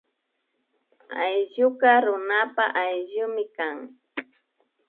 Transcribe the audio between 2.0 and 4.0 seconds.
runapa ayllumi kan